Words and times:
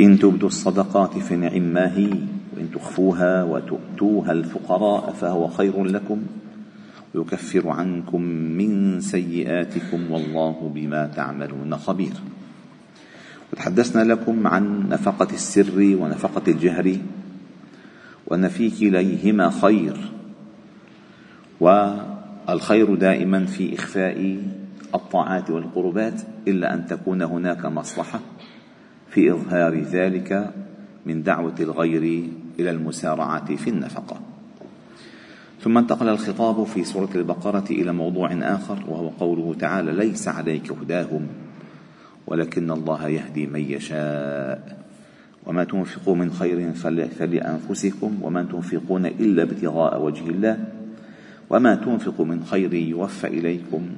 إن 0.00 0.18
تبدوا 0.18 0.48
الصدقات 0.48 1.18
فنعم 1.18 1.62
ما 1.62 1.96
هي 1.96 2.10
وإن 2.56 2.70
تخفوها 2.74 3.44
وتؤتوها 3.44 4.32
الفقراء 4.32 5.12
فهو 5.12 5.48
خير 5.48 5.84
لكم 5.84 6.22
ويكفر 7.14 7.68
عنكم 7.68 8.22
من 8.22 9.00
سيئاتكم 9.00 10.10
والله 10.10 10.72
بما 10.74 11.06
تعملون 11.06 11.76
خبير. 11.76 12.12
وتحدثنا 13.52 14.12
لكم 14.12 14.46
عن 14.46 14.88
نفقة 14.88 15.28
السر 15.34 15.96
ونفقة 16.00 16.42
الجهر 16.48 16.96
وأن 18.26 18.48
في 18.48 18.70
كليهما 18.70 19.50
خير 19.50 19.96
والخير 21.60 22.94
دائما 22.94 23.46
في 23.46 23.74
إخفاء 23.74 24.38
الطاعات 24.94 25.50
والقربات 25.50 26.22
إلا 26.48 26.74
أن 26.74 26.86
تكون 26.86 27.22
هناك 27.22 27.66
مصلحة. 27.66 28.20
في 29.10 29.32
إظهار 29.32 29.80
ذلك 29.80 30.50
من 31.06 31.22
دعوة 31.22 31.54
الغير 31.60 32.28
إلى 32.58 32.70
المسارعة 32.70 33.56
في 33.56 33.70
النفقة. 33.70 34.20
ثم 35.62 35.78
انتقل 35.78 36.08
الخطاب 36.08 36.64
في 36.64 36.84
سورة 36.84 37.10
البقرة 37.14 37.64
إلى 37.70 37.92
موضوع 37.92 38.32
آخر 38.32 38.84
وهو 38.88 39.08
قوله 39.08 39.54
تعالى 39.60 39.92
ليس 39.92 40.28
عليك 40.28 40.72
هداهم 40.72 41.26
ولكن 42.26 42.70
الله 42.70 43.08
يهدي 43.08 43.46
من 43.46 43.60
يشاء. 43.60 44.80
وما 45.46 45.64
تنفقوا 45.64 46.16
من 46.16 46.32
خير 46.32 46.72
فلأنفسكم 47.18 48.18
وما 48.22 48.42
تنفقون 48.42 49.06
إلا 49.06 49.42
ابتغاء 49.42 50.02
وجه 50.02 50.28
الله. 50.28 50.64
وما 51.50 51.74
تنفقوا 51.74 52.26
من 52.26 52.44
خير 52.44 52.74
يوفى 52.74 53.26
إليكم 53.26 53.88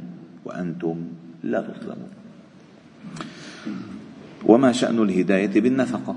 وأنتم 0.44 0.96
لا 1.42 1.60
تظلمون. 1.60 2.10
وما 4.52 4.72
شأن 4.72 5.02
الهداية 5.02 5.60
بالنفقة. 5.60 6.16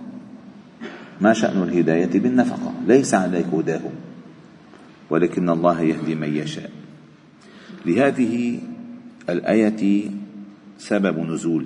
ما 1.22 1.34
شأن 1.34 1.64
الهداية 1.64 2.20
بالنفقة. 2.20 2.74
ليس 2.88 3.14
عليك 3.14 3.46
هداهم. 3.48 3.96
ولكن 5.10 5.50
الله 5.50 5.82
يهدي 5.82 6.16
من 6.16 6.36
يشاء. 6.36 6.72
لهذه 7.86 8.60
الآية 9.30 10.12
سبب 10.78 11.20
نزول. 11.20 11.66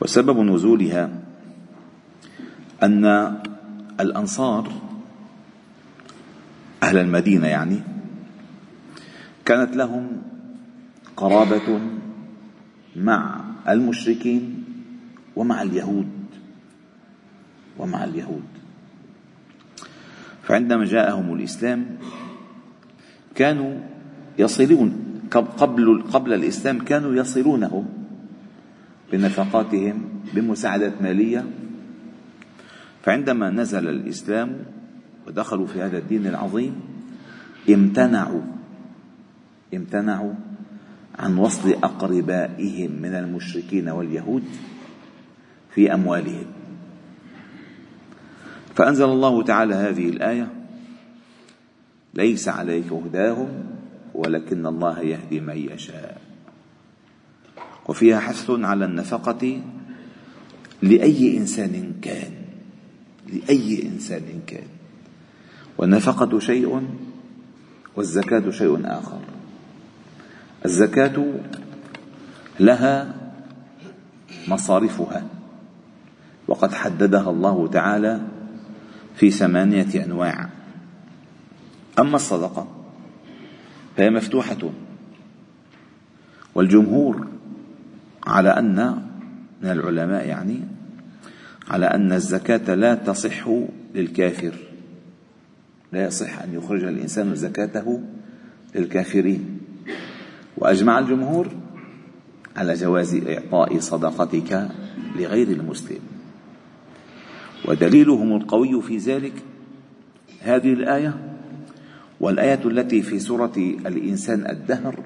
وسبب 0.00 0.38
نزولها 0.40 1.10
أن 2.82 3.04
الأنصار 4.00 4.72
أهل 6.82 6.98
المدينة 6.98 7.46
يعني 7.46 7.80
كانت 9.44 9.76
لهم 9.76 10.22
قرابة 11.16 11.80
مع 12.96 13.39
المشركين 13.68 14.64
ومع 15.36 15.62
اليهود 15.62 16.08
ومع 17.78 18.04
اليهود. 18.04 18.42
فعندما 20.42 20.84
جاءهم 20.84 21.34
الإسلام 21.34 21.86
كانوا 23.34 23.80
يصلون 24.38 25.20
قبل 25.30 26.02
قبل 26.02 26.32
الإسلام 26.32 26.78
كانوا 26.78 27.14
يصلونهم 27.14 27.88
بنفقاتهم 29.12 30.08
بمساعدات 30.34 31.02
مالية. 31.02 31.44
فعندما 33.02 33.50
نزل 33.50 33.88
الإسلام 33.88 34.56
ودخلوا 35.26 35.66
في 35.66 35.82
هذا 35.82 35.98
الدين 35.98 36.26
العظيم 36.26 36.80
امتنعوا 37.70 38.42
امتنعوا 39.74 40.34
عن 41.20 41.38
وصل 41.38 41.72
أقربائهم 41.72 42.90
من 43.02 43.14
المشركين 43.14 43.88
واليهود 43.88 44.44
في 45.74 45.94
أموالهم. 45.94 46.46
فأنزل 48.74 49.04
الله 49.04 49.42
تعالى 49.42 49.74
هذه 49.74 50.08
الآية 50.08 50.52
ليس 52.14 52.48
عليك 52.48 52.92
هداهم 52.92 53.48
ولكن 54.14 54.66
الله 54.66 55.00
يهدي 55.00 55.40
من 55.40 55.56
يشاء. 55.56 56.20
وفيها 57.88 58.20
حث 58.20 58.50
على 58.50 58.84
النفقة 58.84 59.62
لأي 60.82 61.36
إنسان 61.36 61.92
كان 62.02 62.32
لأي 63.32 63.82
إنسان 63.82 64.40
كان. 64.46 64.68
والنفقة 65.78 66.38
شيء 66.38 66.88
والزكاة 67.96 68.50
شيء 68.50 68.80
آخر. 68.84 69.20
الزكاة 70.64 71.34
لها 72.60 73.14
مصارفها. 74.48 75.24
وقد 76.48 76.72
حددها 76.72 77.30
الله 77.30 77.68
تعالى 77.68 78.20
في 79.16 79.30
ثمانية 79.30 80.04
أنواع. 80.04 80.48
أما 81.98 82.16
الصدقة 82.16 82.68
فهي 83.96 84.10
مفتوحة. 84.10 84.70
والجمهور 86.54 87.26
على 88.26 88.48
أن 88.48 89.02
من 89.62 89.70
العلماء 89.70 90.26
يعني 90.28 90.60
على 91.68 91.86
أن 91.86 92.12
الزكاة 92.12 92.74
لا 92.74 92.94
تصح 92.94 93.48
للكافر. 93.94 94.54
لا 95.92 96.04
يصح 96.06 96.42
أن 96.42 96.54
يخرج 96.54 96.84
الإنسان 96.84 97.34
زكاته 97.34 98.02
للكافرين. 98.74 99.59
وأجمع 100.60 100.98
الجمهور 100.98 101.48
على 102.56 102.74
جواز 102.74 103.14
إعطاء 103.14 103.78
صدقتك 103.78 104.68
لغير 105.16 105.48
المسلم. 105.48 105.98
ودليلهم 107.68 108.36
القوي 108.36 108.82
في 108.82 108.96
ذلك 108.96 109.32
هذه 110.40 110.72
الآية 110.72 111.14
والآية 112.20 112.60
التي 112.64 113.02
في 113.02 113.18
سورة 113.18 113.52
الإنسان 113.86 114.50
الدهر 114.50 115.04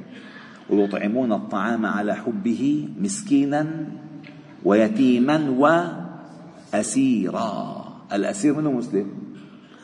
ويطعمون 0.70 1.32
الطعام 1.32 1.87
على 1.87 2.14
حبه 2.14 2.88
مسكينا 3.00 3.87
ويتيما 4.64 5.50
وأسيرا. 6.72 7.84
الأسير 8.12 8.54
منه 8.54 8.72
مسلم 8.72 9.06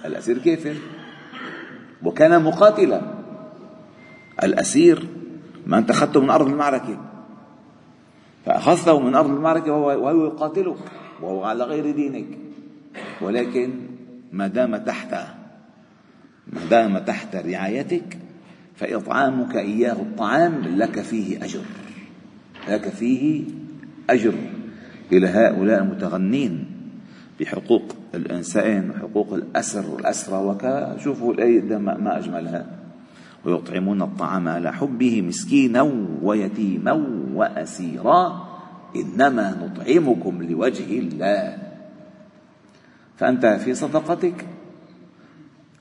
الأسير 0.04 0.38
كافر 0.38 0.74
وكان 2.02 2.42
مقاتلا. 2.42 3.14
الأسير 4.42 5.19
ما 5.70 5.78
أنت 5.78 5.90
أخذته 5.90 6.20
من 6.20 6.30
أرض 6.30 6.48
المعركة. 6.48 6.98
فأخذته 8.46 9.00
من 9.00 9.14
أرض 9.14 9.30
المعركة 9.30 9.72
وهو 9.72 10.24
يقاتلك 10.24 10.76
وهو 11.22 11.44
على 11.44 11.64
غير 11.64 11.90
دينك. 11.90 12.26
ولكن 13.20 13.70
ما 14.32 14.46
دام 14.46 14.76
تحت 14.76 15.14
ما 16.52 16.60
دام 16.70 16.98
تحت 16.98 17.36
رعايتك 17.36 18.18
فإطعامك 18.76 19.56
إياه 19.56 19.92
الطعام 19.92 20.60
لك 20.60 21.00
فيه 21.00 21.44
أجر. 21.44 21.62
لك 22.68 22.88
فيه 22.88 23.44
أجر. 24.10 24.34
إلى 25.12 25.26
هؤلاء 25.26 25.82
المتغنين 25.82 26.66
بحقوق 27.40 27.96
الإنسان 28.14 28.90
وحقوق 28.90 29.34
الأسر 29.34 29.90
والأسرى 29.90 30.36
وشوفوا 30.36 31.34
الآية 31.34 31.78
ما 31.78 32.18
أجملها. 32.18 32.79
ويطعمون 33.44 34.02
الطعام 34.02 34.48
على 34.48 34.72
حبه 34.72 35.22
مسكينا 35.22 35.82
ويتيما 36.22 36.92
وأسيرا. 37.34 38.50
إنما 38.96 39.56
نطعمكم 39.62 40.42
لوجه 40.42 40.98
الله. 40.98 41.58
فأنت 43.16 43.46
في 43.46 43.74
صدقتك 43.74 44.46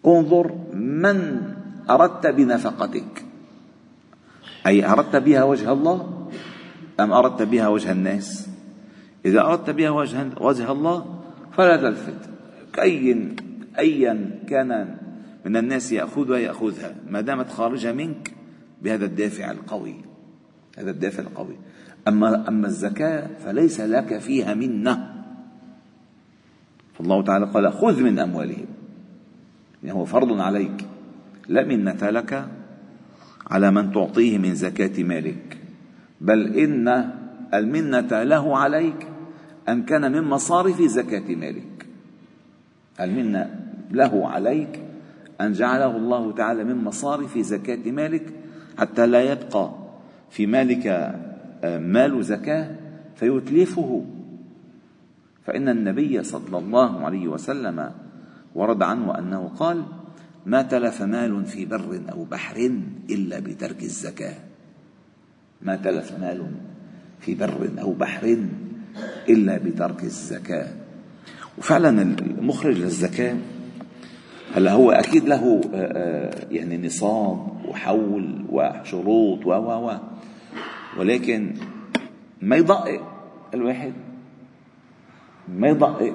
انظر 0.06 0.56
من 0.74 1.42
أردت 1.90 2.28
بنفقتك. 2.28 3.26
أي 4.68 4.86
أردت 4.86 5.16
بها 5.16 5.44
وجه 5.44 5.74
الله 5.74 6.28
أم 7.00 7.12
أردت 7.14 7.42
بها 7.42 7.68
وجه 7.68 7.92
الناس؟ 7.92 8.50
إذا 9.26 9.42
أردت 9.42 9.70
بها 9.70 9.90
وجه, 9.90 10.30
وجه 10.42 10.72
الله 10.72 11.20
فلا 11.52 11.78
تلفت. 11.78 12.30
كأي 12.74 13.36
أيا 13.80 14.40
كان 14.50 14.98
من 15.46 15.58
الناس 15.58 15.92
يأخذها 15.92 16.38
يأخذها 16.38 16.96
ما 17.10 17.22
دامت 17.22 17.50
خارجة 17.50 17.92
منك 17.92 18.32
بهذا 18.82 19.06
الدافع 19.06 19.52
القوي. 19.52 19.96
هذا 20.78 20.92
الدافع 20.92 21.24
القوي. 21.24 21.56
أما 22.08 22.48
أما 22.48 22.68
الزكاة 22.68 23.28
فليس 23.46 23.82
لك 23.82 24.18
فيها 24.18 24.54
منة. 24.54 25.24
فالله 26.94 27.24
تعالى 27.24 27.46
قال 27.46 27.74
خذ 27.74 28.02
من 28.02 28.20
أموالهم. 28.20 28.66
يعني 29.84 29.98
هو 29.98 30.06
فرض 30.06 30.40
عليك. 30.40 30.86
لا 31.48 31.64
منة 31.66 32.10
لك 32.10 32.48
على 33.48 33.72
من 33.72 33.92
تعطيه 33.92 34.38
من 34.38 34.56
زكاة 34.56 35.04
مالك. 35.04 35.58
بل 36.22 36.58
إن 36.58 37.12
المنة 37.54 38.24
له 38.24 38.58
عليك 38.58 39.08
أن 39.70 39.84
كان 39.84 40.12
من 40.12 40.22
مصارف 40.22 40.82
زكاة 40.82 41.36
مالك. 41.36 41.86
المنة 43.00 43.60
له 43.92 44.28
عليك 44.28 44.89
أن 45.42 45.54
جعله 45.54 45.98
الله 45.98 46.32
تعالى 46.32 46.64
من 46.64 46.84
مصارف 46.84 47.38
زكاة 47.38 47.92
مالك 47.92 48.34
حتى 48.78 49.08
لا 49.08 49.32
يبقى 49.32 49.72
في 50.30 50.46
مالك 50.46 50.88
آه، 51.64 51.80
مال 51.80 52.24
زكاة 52.24 52.76
فيتلفه. 53.16 54.06
فإن 55.46 55.70
النبي 55.70 56.24
صلى 56.24 56.58
الله 56.58 57.06
عليه 57.06 57.28
وسلم 57.28 57.92
ورد 58.56 58.84
عنه 58.84 59.18
أنه 59.18 59.52
قال 59.60 59.84
ما 60.46 60.62
تلف 60.62 61.02
مال 61.02 61.46
في 61.46 61.66
بر 61.66 62.02
أو 62.12 62.24
بحر 62.24 62.72
إلا 63.10 63.40
بترك 63.40 63.84
الزكاة. 63.84 64.36
ما 65.62 65.76
تلف 65.76 66.20
مال 66.20 66.52
في 67.20 67.36
بر 67.36 67.70
أو 67.82 67.94
بحر 67.94 68.38
إلا 69.30 69.58
بترك 69.58 70.04
الزكاة. 70.04 70.68
وفعلا 71.58 72.02
المخرج 72.02 72.78
للزكاة 72.78 73.38
هلا 74.56 74.72
هو 74.72 74.92
أكيد 74.92 75.28
له 75.28 75.62
آه، 75.74 75.76
آه، 75.76 76.32
يعني 76.52 76.78
نصاب 76.78 77.66
وحول 77.66 78.46
وشروط 78.50 79.46
و 79.46 79.52
و 79.52 79.98
ولكن 80.98 81.54
ما 82.42 82.56
يدقق 82.56 83.02
الواحد 83.54 83.94
ما 85.48 85.68
يدقق 85.68 86.14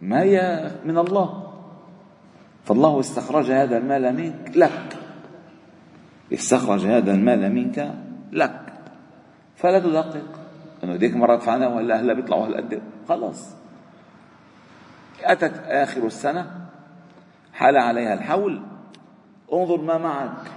ما 0.00 0.22
هي 0.22 0.70
من 0.84 0.98
الله. 0.98 1.52
فالله 2.64 3.00
استخرج 3.00 3.50
هذا 3.50 3.78
المال 3.78 4.16
منك 4.16 4.56
لك. 4.56 4.96
استخرج 6.32 6.86
هذا 6.86 7.14
المال 7.14 7.52
منك 7.54 7.94
لك. 8.32 8.72
فلا 9.56 9.78
تدقق. 9.78 10.40
إنه 10.84 10.96
ديك 10.96 11.16
مرة 11.16 11.36
دفعنا 11.36 11.68
ولا 11.68 12.00
هلا 12.00 12.12
بيطلعوا 12.12 12.46
هالقد. 12.46 12.82
خلص 13.08 13.56
أتت 15.22 15.58
آخر 15.66 16.06
السنة. 16.06 16.59
حال 17.52 17.76
عليها 17.76 18.14
الحول. 18.14 18.62
انظر 19.52 19.80
ما 19.80 19.98
معك. 19.98 20.50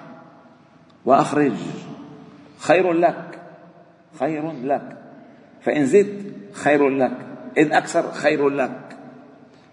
وأخرج. 1.05 1.53
خير 2.59 2.93
لك. 2.93 3.39
خير 4.19 4.51
لك. 4.51 4.97
فإن 5.61 5.85
زدت 5.85 6.35
خير 6.53 6.89
لك. 6.89 7.17
إن 7.57 7.73
أكثر 7.73 8.11
خير 8.11 8.49
لك. 8.49 8.97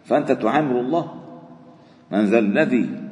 فأنت 0.05 0.32
تعامل 0.32 0.76
الله. 0.76 1.14
من 2.11 2.25
ذا 2.25 2.38
الذي 2.38 3.11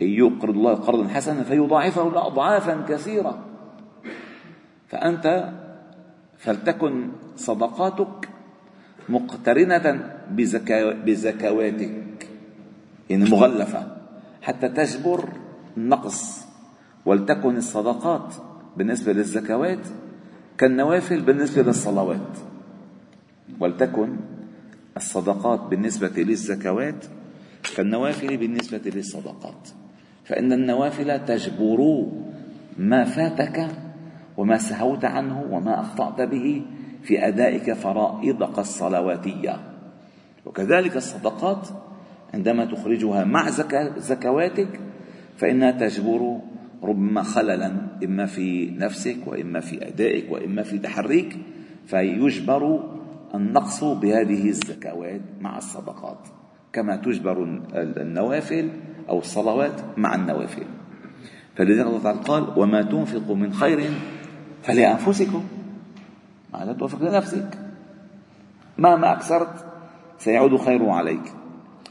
يقرض 0.00 0.54
الله 0.54 0.74
قرضا 0.74 1.08
حسنا 1.08 1.42
فيضاعفه 1.42 2.26
أضعافا 2.26 2.84
كثيرة. 2.88 3.38
فأنت 4.88 5.52
فلتكن 6.38 7.08
صدقاتك 7.36 8.28
مقترنة 9.08 10.10
بزكواتك. 11.06 11.90
يعني 13.10 13.30
مغلفة. 13.30 13.96
حتى 14.42 14.68
تجبر 14.68 15.28
النقص. 15.76 16.44
ولتكن 17.06 17.56
الصدقات 17.56 18.34
بالنسبة 18.76 19.12
للزكوات 19.12 19.86
كالنوافل 20.58 21.20
بالنسبة 21.20 21.62
للصلوات. 21.62 22.38
ولتكن 23.60 24.16
الصدقات 24.96 25.60
بالنسبة 25.60 26.12
للزكوات 26.16 27.04
كالنوافل 27.76 28.36
بالنسبة 28.36 28.80
للصدقات. 28.94 29.68
فإن 30.24 30.52
النوافل 30.52 31.24
تجبر 31.26 32.06
ما 32.78 33.04
فاتك 33.04 33.68
وما 34.36 34.58
سهوت 34.58 35.04
عنه 35.04 35.46
وما 35.50 35.80
أخطأت 35.80 36.20
به 36.28 36.62
في 37.02 37.28
أدائك 37.28 37.72
فرائضك 37.72 38.58
الصلواتية. 38.58 39.60
وكذلك 40.46 40.96
الصدقات 40.96 41.68
عندما 42.34 42.64
تخرجها 42.64 43.24
مع 43.24 43.50
زكواتك 43.96 44.80
فإنها 45.36 45.70
تجبر 45.70 46.40
ربما 46.82 47.22
خللا 47.22 47.72
إما 48.04 48.26
في 48.26 48.70
نفسك 48.70 49.16
وإما 49.26 49.60
في 49.60 49.88
أدائك 49.88 50.32
وإما 50.32 50.62
في 50.62 50.78
تحريك 50.78 51.36
فيجبر 51.86 52.92
النقص 53.34 53.84
بهذه 53.84 54.48
الزكوات 54.48 55.20
مع 55.40 55.58
الصدقات 55.58 56.28
كما 56.72 56.96
تجبر 56.96 57.60
النوافل 57.74 58.68
أو 59.08 59.18
الصلوات 59.18 59.80
مع 59.96 60.14
النوافل. 60.14 60.64
فلذلك 61.56 61.86
الله 61.86 62.02
تعالى 62.02 62.18
قال 62.18 62.46
وما 62.56 62.82
تنفقوا 62.82 63.36
من 63.36 63.52
خير 63.52 63.90
فلأنفسكم 64.62 65.44
لا 66.52 66.72
تنفق 66.72 67.02
لنفسك. 67.02 67.58
مهما 68.78 69.12
أكثرت 69.12 69.64
سيعود 70.18 70.56
خيره 70.56 70.92
عليك. 70.92 71.41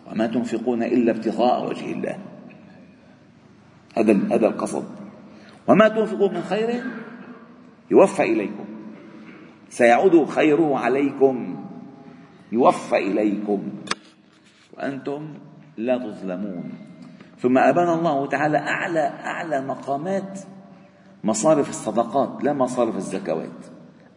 وما 0.08 0.28
تنفقون 0.28 0.84
إلا 0.84 1.12
ابتغاء 1.12 1.70
وجه 1.70 1.92
الله. 1.92 2.18
هذا 3.98 4.14
هذا 4.36 4.48
القصد. 4.48 4.86
وما 5.68 5.88
تنفقوا 5.88 6.30
من 6.30 6.42
خير 6.42 6.84
يوفى 7.92 8.24
إليكم. 8.24 8.66
سيعود 9.70 10.26
خيره 10.26 10.78
عليكم. 10.78 11.66
يوفى 12.52 12.98
إليكم. 12.98 13.72
وأنتم 14.78 15.34
لا 15.78 15.98
تظلمون. 15.98 16.74
ثم 17.40 17.58
أبان 17.58 17.90
الله 17.90 18.28
تعالى 18.28 18.58
أعلى 18.58 19.08
أعلى 19.26 19.62
مقامات 19.62 20.40
مصارف 21.24 21.70
الصدقات 21.70 22.44
لا 22.44 22.54
مصارف 22.54 22.96
الزكوات. 22.96 23.66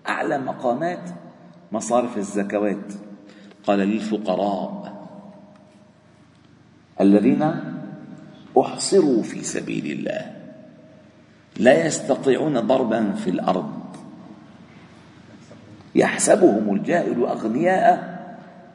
أعلى 0.09 0.39
مقامات 0.39 1.11
مصارف 1.73 2.17
الزكوات. 2.17 2.93
قال 3.67 3.79
للفقراء 3.79 4.94
الذين 7.00 7.55
أحصروا 8.58 9.23
في 9.23 9.44
سبيل 9.44 9.99
الله 9.99 10.32
لا 11.61 11.87
يستطيعون 11.87 12.61
ضربا 12.61 13.12
في 13.12 13.31
الأرض. 13.31 13.73
يحسبهم 15.94 16.75
الجاهل 16.75 17.25
أغنياء 17.25 18.14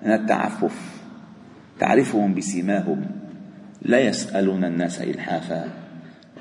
من 0.06 0.12
التعفف. 0.12 1.02
تعرفهم 1.80 2.34
بسيماهم. 2.34 3.06
لا 3.82 4.00
يسألون 4.00 4.64
الناس 4.64 5.02
إلحافا. 5.02 5.70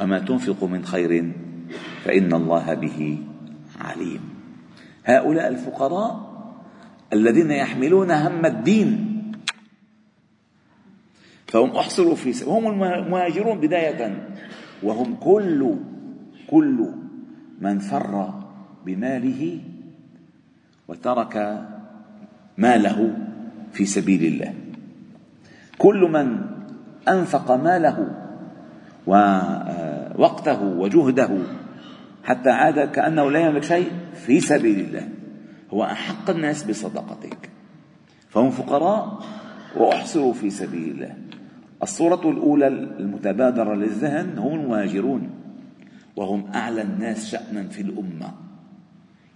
وما 0.00 0.18
تنفق 0.18 0.64
من 0.64 0.84
خير 0.84 1.32
فإن 2.04 2.34
الله 2.34 2.74
به 2.74 3.18
عليم. 3.80 4.20
هؤلاء 5.04 5.48
الفقراء 5.48 6.28
الذين 7.12 7.50
يحملون 7.50 8.10
هم 8.10 8.46
الدين 8.46 9.07
فهم 11.48 11.70
أحصروا 11.70 12.14
في 12.14 12.44
هم 12.44 12.82
المهاجرون 12.82 13.60
بداية. 13.60 14.28
وهم 14.82 15.14
كل 15.14 15.74
كل 16.50 16.88
من 17.60 17.78
فر 17.78 18.34
بماله 18.86 19.60
وترك 20.88 21.64
ماله 22.58 23.16
في 23.72 23.84
سبيل 23.84 24.24
الله. 24.24 24.54
كل 25.78 26.00
من 26.12 26.40
أنفق 27.08 27.50
ماله 27.50 28.08
ووقته 29.06 30.62
وجهده 30.62 31.30
حتى 32.24 32.50
عاد 32.50 32.78
كأنه 32.90 33.30
لا 33.30 33.40
يملك 33.40 33.62
شيء 33.62 33.90
في 34.14 34.40
سبيل 34.40 34.80
الله. 34.80 35.08
هو 35.74 35.84
أحق 35.84 36.30
الناس 36.30 36.64
بصدقتك. 36.64 37.50
فهم 38.28 38.50
فقراء 38.50 39.22
وأحصروا 39.76 40.32
في 40.32 40.50
سبيل 40.50 40.90
الله. 40.90 41.14
الصورة 41.82 42.30
الأولى 42.30 42.66
المتبادرة 42.68 43.74
للذهن 43.74 44.38
هم 44.38 44.60
المهاجرون 44.60 45.30
وهم 46.16 46.46
أعلى 46.54 46.82
الناس 46.82 47.30
شأنا 47.30 47.62
في 47.62 47.82
الأمة. 47.82 48.30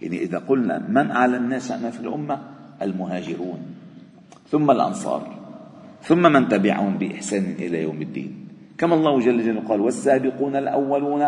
يعني 0.01 0.17
إذا 0.21 0.37
قلنا 0.37 0.79
من 0.89 1.11
أعلى 1.11 1.37
الناس 1.37 1.69
شأنا 1.69 1.89
في 1.89 1.99
الأمة؟ 1.99 2.39
المهاجرون. 2.81 3.59
ثم 4.49 4.71
الأنصار. 4.71 5.39
ثم 6.01 6.21
من 6.21 6.47
تبعهم 6.47 6.97
بإحسان 6.97 7.43
إلى 7.59 7.83
يوم 7.83 8.01
الدين. 8.01 8.47
كما 8.77 8.95
الله 8.95 9.19
جل 9.19 9.43
جلاله 9.43 9.67
قال 9.67 9.81
والسابقون 9.81 10.55
الأولون 10.55 11.23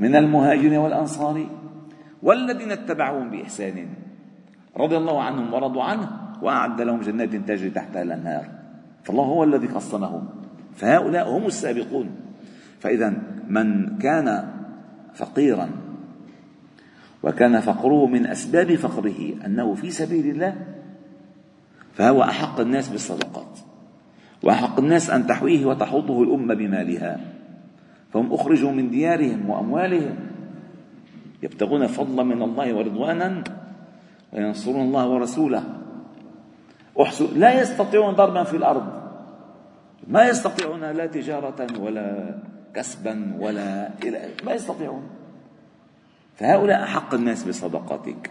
من 0.00 0.16
المهاجرين 0.16 0.78
والأنصار 0.78 1.46
والذين 2.22 2.70
اتبعوهم 2.70 3.30
بإحسان. 3.30 3.86
رضي 4.76 4.96
الله 4.96 5.22
عنهم 5.22 5.54
ورضوا 5.54 5.82
عنه 5.82 6.10
وأعد 6.42 6.80
لهم 6.80 7.00
جنات 7.00 7.36
تجري 7.36 7.70
تحتها 7.70 8.02
الأنهار. 8.02 8.61
فالله 9.02 9.24
هو 9.24 9.44
الذي 9.44 9.68
خصنهم 9.68 10.28
فهؤلاء 10.76 11.28
هم 11.28 11.46
السابقون. 11.46 12.10
فإذا 12.80 13.12
من 13.48 13.98
كان 13.98 14.48
فقيرا 15.14 15.70
وكان 17.22 17.60
فقره 17.60 18.06
من 18.06 18.26
أسباب 18.26 18.74
فقره 18.74 19.34
أنه 19.46 19.74
في 19.74 19.90
سبيل 19.90 20.26
الله 20.30 20.66
فهو 21.94 22.22
أحق 22.22 22.60
الناس 22.60 22.88
بالصدقات. 22.88 23.58
وأحق 24.42 24.78
الناس 24.78 25.10
أن 25.10 25.26
تحويه 25.26 25.66
وتحوطه 25.66 26.22
الأمة 26.22 26.54
بمالها. 26.54 27.20
فهم 28.12 28.32
أخرجوا 28.32 28.72
من 28.72 28.90
ديارهم 28.90 29.50
وأموالهم 29.50 30.16
يبتغون 31.42 31.86
فضلا 31.86 32.22
من 32.22 32.42
الله 32.42 32.74
ورضوانا 32.74 33.44
وينصرون 34.32 34.82
الله 34.82 35.08
ورسوله. 35.08 35.81
أحسن. 37.00 37.26
لا 37.34 37.60
يستطيعون 37.60 38.14
ضربا 38.14 38.44
في 38.44 38.56
الأرض. 38.56 39.02
ما 40.06 40.24
يستطيعون 40.24 40.80
لا 40.80 41.06
تجارة 41.06 41.66
ولا 41.80 42.34
كسبا 42.74 43.36
ولا 43.40 43.90
ما 44.44 44.52
يستطيعون. 44.52 45.02
فهؤلاء 46.36 46.82
أحق 46.82 47.14
الناس 47.14 47.44
بصدقاتك. 47.44 48.30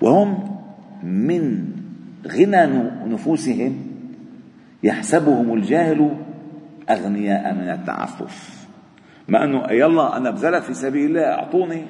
وهم 0.00 0.58
من 1.02 1.72
غنى 2.26 2.66
نفوسهم 3.06 3.86
يحسبهم 4.82 5.54
الجاهل 5.54 6.16
أغنياء 6.90 7.54
من 7.54 7.68
التعفف. 7.68 8.66
ما 9.28 9.44
أنه 9.44 9.62
يلا 9.70 10.16
أنا 10.16 10.30
بذلت 10.30 10.62
في 10.62 10.74
سبيل 10.74 11.06
الله 11.06 11.24
أعطوني. 11.24 11.86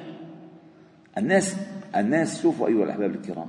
الناس 1.17 1.57
الناس 1.95 2.41
شوفوا 2.41 2.67
أيها 2.67 2.83
الأحباب 2.83 3.11
الكرام. 3.11 3.47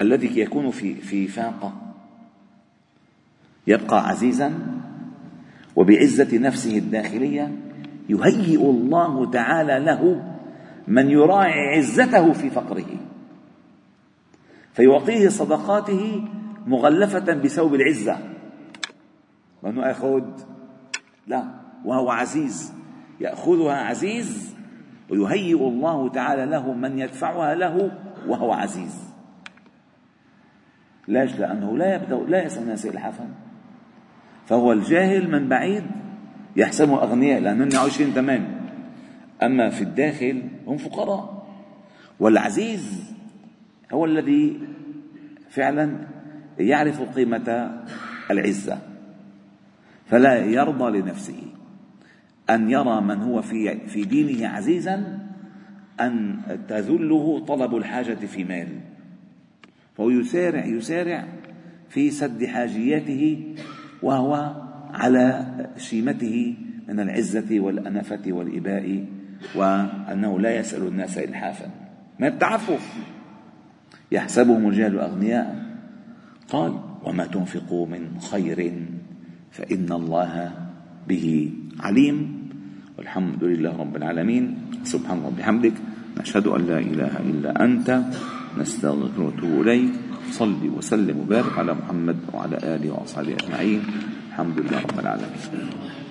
الذي 0.00 0.40
يكون 0.40 0.70
في 0.70 0.94
في 0.94 1.28
فاقة 1.28 1.72
يبقى 3.66 4.08
عزيزا 4.08 4.52
وبعزة 5.76 6.38
نفسه 6.38 6.78
الداخلية 6.78 7.52
يهيئ 8.08 8.70
الله 8.70 9.30
تعالى 9.30 9.78
له 9.78 10.32
من 10.88 11.10
يراعي 11.10 11.76
عزته 11.76 12.32
في 12.32 12.50
فقره 12.50 12.86
فيعطيه 14.72 15.28
صدقاته 15.28 16.24
مغلفة 16.66 17.34
بثوب 17.34 17.74
العزة. 17.74 18.18
وأنه 19.62 19.86
يأخذ 19.86 20.24
لا 21.26 21.44
وهو 21.84 22.10
عزيز 22.10 22.72
يأخذها 23.20 23.74
عزيز 23.74 24.54
ويهيئ 25.10 25.68
الله 25.68 26.08
تعالى 26.08 26.46
له 26.46 26.72
من 26.72 26.98
يدفعها 26.98 27.54
له 27.54 27.90
وهو 28.26 28.52
عزيز. 28.52 29.11
ليش؟ 31.12 31.38
لأنه 31.38 31.78
لا 31.78 31.94
يبدأ 31.94 32.16
لا 32.16 32.44
يسأل 32.44 32.62
الناس 32.62 32.86
إلحافا 32.86 33.28
فهو 34.46 34.72
الجاهل 34.72 35.30
من 35.30 35.48
بعيد 35.48 35.84
يحسبهم 36.56 36.98
أغنياء 36.98 37.40
لأنهم 37.40 37.68
عايشين 37.74 38.14
تمام. 38.14 38.46
أما 39.42 39.70
في 39.70 39.82
الداخل 39.82 40.42
هم 40.66 40.76
فقراء. 40.76 41.46
والعزيز 42.20 43.14
هو 43.92 44.04
الذي 44.04 44.60
فعلا 45.50 45.96
يعرف 46.58 47.02
قيمة 47.02 47.80
العزة. 48.30 48.78
فلا 50.06 50.36
يرضى 50.44 50.98
لنفسه 50.98 51.42
أن 52.50 52.70
يرى 52.70 53.00
من 53.00 53.22
هو 53.22 53.42
في 53.42 53.78
في 53.88 54.04
دينه 54.04 54.48
عزيزا 54.48 55.18
أن 56.00 56.38
تذله 56.68 57.44
طلب 57.48 57.76
الحاجة 57.76 58.14
في 58.14 58.44
مال. 58.44 58.68
فهو 59.96 60.10
يسارع 60.10 60.64
يسارع 60.66 61.28
في 61.88 62.10
سد 62.10 62.44
حاجياته 62.44 63.54
وهو 64.02 64.62
على 64.94 65.46
شيمته 65.76 66.56
من 66.88 67.00
العزة 67.00 67.60
والأنفة 67.60 68.22
والإباء 68.26 69.04
وأنه 69.54 70.40
لا 70.40 70.56
يسأل 70.56 70.86
الناس 70.86 71.18
إلحافا. 71.18 71.70
من 72.18 72.26
التعفف؟ 72.26 72.94
يحسبهم 74.12 74.68
الجهل 74.68 74.98
أغنياء. 74.98 75.66
قال 76.48 76.72
وما 77.04 77.26
تنفقوا 77.26 77.86
من 77.86 78.20
خير 78.20 78.72
فإن 79.50 79.92
الله 79.92 80.52
به 81.08 81.52
عليم. 81.80 82.48
والحمد 82.98 83.44
لله 83.44 83.76
رب 83.76 83.96
العالمين. 83.96 84.56
سبحان 84.84 85.18
الله 85.18 85.30
بحمدك 85.38 85.74
نشهد 86.20 86.46
أن 86.46 86.66
لا 86.66 86.78
إله 86.78 87.12
إلا 87.20 87.64
أنت. 87.64 87.88
نستغفرك 88.58 89.18
ونتوب 89.18 89.60
إليك. 89.60 89.92
صلي 90.32 90.68
وسلم 90.68 91.18
وبارك 91.18 91.58
على 91.58 91.74
محمد 91.74 92.18
وعلى 92.32 92.56
آله 92.56 92.90
وأصحابه 92.90 93.32
أجمعين. 93.32 93.80
الحمد 94.32 94.56
لله 94.58 94.80
رب 94.80 94.98
العالمين. 95.00 96.01